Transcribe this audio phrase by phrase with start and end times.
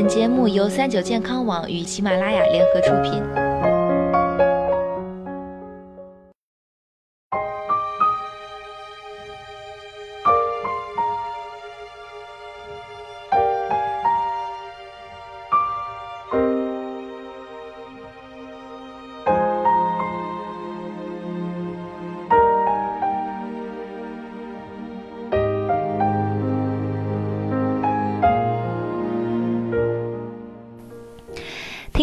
[0.00, 3.47] 本节目由三九健康网与喜马拉雅联合出品。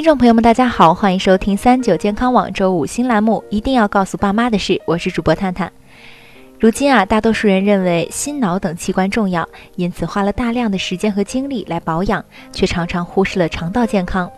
[0.05, 5.71] 众朋友们，大家好，欢迎收听三九健康网周五新栏目，一定要告诉爸妈的事，我是主播探探。
[6.59, 14.29] 如今啊，大多数人认为心脑等器官重要，因此花了大量的时间和精力来保养，却常常忽视了肠道健康。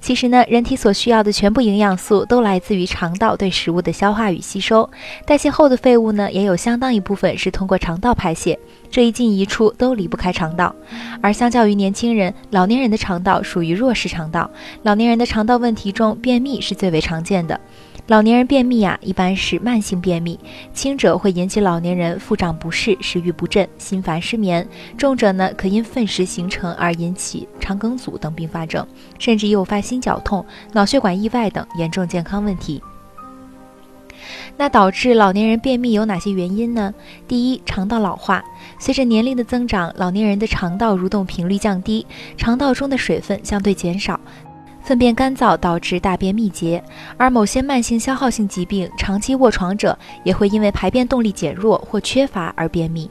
[0.00, 4.88] 其实呢，人体所需要的全部营养素都来自于肠道对食物的消化与吸收，
[5.24, 8.58] 代谢后的废物呢，也有相当一部分是通过肠道排泄，
[8.90, 10.74] 这一进一出都离不开肠道。
[11.20, 14.50] 而相较于年轻人，老年人的肠道属于弱势肠道，
[14.82, 17.60] 老年人的肠道问题中，便秘是最为常见的。
[18.08, 20.38] 老年人便秘啊，一般是慢性便秘，
[20.74, 24.64] 轻者会引起老年人腹胀不适、食欲不振、心烦失眠；
[24.98, 28.84] 重者呢，可因粪石形成而引起肠梗阻等并发症，
[29.20, 32.82] 甚至诱发心绞痛、脑血管意外等严重健康问题。
[34.56, 36.92] 那导致老年人便秘有哪些原因呢？
[37.28, 38.44] 第一，肠道老化，
[38.80, 42.04] 随着年龄的增长，老年人的肠道蠕动频率降低，
[42.36, 44.20] 肠道中的水分相对减少。
[44.82, 46.82] 粪便干燥导致大便秘结，
[47.16, 53.08] 而某些慢性消耗性疾病、长期卧床者也会因为排便动力减弱或缺乏而便秘。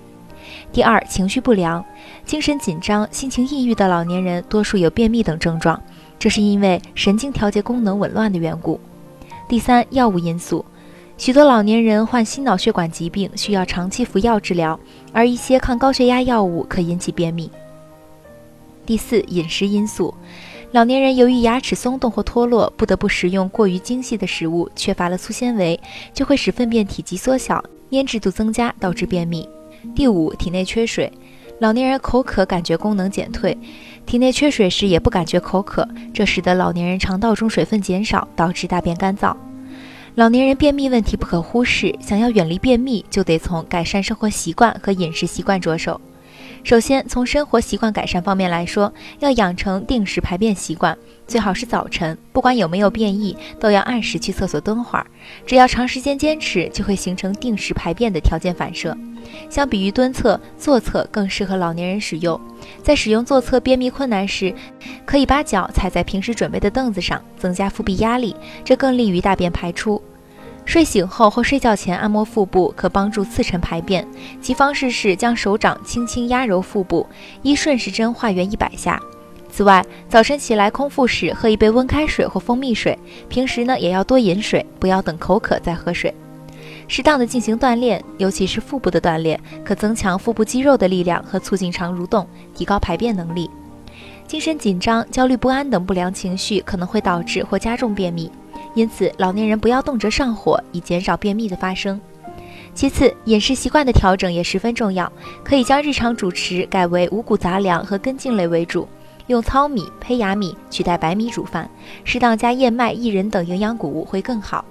[0.73, 1.83] 第二，情绪不良，
[2.25, 5.81] 精神紧张、心情抑郁的老年人多数有便秘等症状，
[6.19, 8.79] 这是因为神经调节功能紊乱的缘故。
[9.47, 10.65] 第三，药物因素，
[11.17, 14.77] 许多老年人患心脑血管疾病需要长期服药治疗，
[15.13, 17.49] 而一些抗高血压药物可引起便秘。
[18.85, 20.13] 第四，饮食因素。
[20.71, 25.77] 老年人由于牙齿松动或脱落，不得不食用过于精细的食物，缺乏了粗纤维，
[26.13, 29.47] 就会使粪便体积缩小，粘滞度增加，导致便秘。
[29.93, 31.11] 第五，体内缺水，
[31.59, 33.57] 老年人口渴感觉功能减退，
[34.05, 39.35] 体内缺水时也不感觉口渴，这使得老年人肠道中水分减少，导致大便干燥。
[40.15, 45.99] 老年人便秘问题不可忽视，想要远离便秘，就得从改善生活习惯和饮食习惯着手。
[46.63, 50.95] 首先，从生活习惯改善方面来说，要养成定时排便习惯，
[51.27, 52.17] 最好是早晨。
[52.31, 55.05] 不管有没有便意，都要按时去厕所蹲会儿。
[55.45, 58.95] 只要长时间坚持，就会形成定时排便的条件反射。
[59.49, 62.39] 相比于蹲厕，坐厕更适合老年人使用。
[62.83, 64.53] 在使用坐厕便秘困难时，
[65.03, 70.01] 可以把脚踩在平时准备的凳子上，增加腹壁压力，这更利于大便排出。
[70.65, 74.07] 睡醒后或睡觉前按摩腹部，可帮助次晨排便。
[74.41, 77.05] 其方式是将手掌轻轻压揉腹部，
[77.41, 79.01] 依顺时针画圆一百下。
[79.49, 82.97] 此外，早晨起来空腹时喝一杯温开水或蜂蜜水。
[83.27, 86.13] 平时呢，也要多饮水，不要等口渴再喝水。
[86.87, 93.49] 适当的进行锻炼，尤其是腹部的锻炼，可增强腹部肌肉的力量和促进肠蠕动，提高排便能力。
[94.25, 98.31] 精神紧张、焦虑不安等不良情绪可能会导致或加重便秘。
[98.73, 101.99] 因此，老年人不要动辄上火，以减少便秘的发生。
[102.73, 105.11] 其次，饮食习惯的调整也十分重要，
[105.43, 108.87] 可以将日常主食改为五谷杂粮和根茎类为主，
[109.27, 111.69] 用糙米、胚芽米取代白米煮饭，
[112.05, 114.63] 适当加燕麦、薏仁等营养谷物会更好。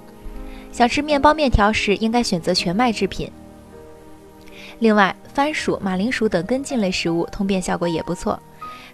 [0.72, 3.30] 想吃面包、面条时，应该选择全麦制品。
[4.78, 8.40] 另外，番薯、马铃薯等根茎类食物通便效果也不错，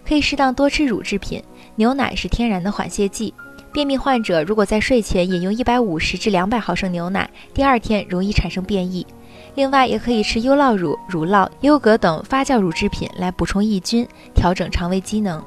[0.04, 1.40] 可以适当多吃乳制品，
[1.76, 3.32] 牛奶是天然的缓泻剂。
[3.76, 9.06] 便秘患者如果在睡前饮用一百五十至两百毫升牛奶，第二天容易产生便意。
[9.54, 15.44] 另外，也可以吃优酪乳、乳酪、优格等发酵乳制品来补充益菌，调整肠胃机能。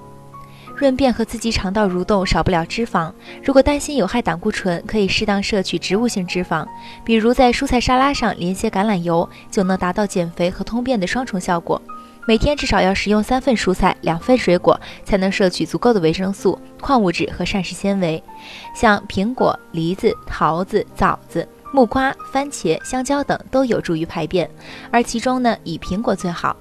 [0.76, 3.12] 润便和刺激肠道蠕动少不了脂肪。
[3.44, 6.68] 如果担心有害胆固醇，可以适当摄取植物性脂肪，
[7.04, 11.82] 比如在蔬菜沙拉上淋些橄榄油，就能达到减肥和通便的双重效果。
[12.28, 18.24] 每天至少要食用三份蔬菜、两份水果，才能摄取足够的维生素、矿物质和膳食纤维。
[18.76, 24.48] 像苹果、梨子、桃子、枣子、木瓜、番茄、香蕉等都有助于排便，
[24.92, 26.56] 而其中呢，以苹果最好。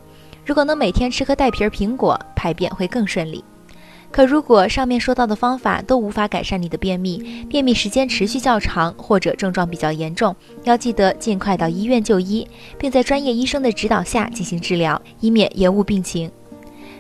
[0.46, 3.44] 如果能每天吃颗带皮儿苹果，排便会更顺利。
[4.18, 10.34] 可如果上面说到的方法都无法改善你的便秘，便秘时间持续较长，或者症状比较严重，
[10.64, 12.44] 要记得尽快到医院就医，
[12.76, 16.28] 并在专业医生的指导下进行治疗，以免延误病情。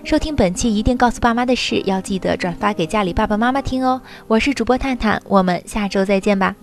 [0.04, 4.00] 收听本期一定告诉爸妈的事，要记得转发给家里爸爸妈妈听哦。
[4.28, 6.54] 我是主播探探，我们下周再见吧。